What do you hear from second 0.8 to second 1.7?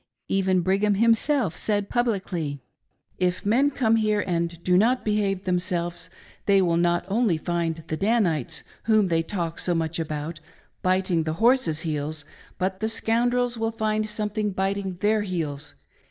himself